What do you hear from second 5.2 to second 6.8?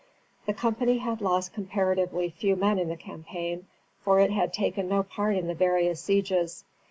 in the various sieges.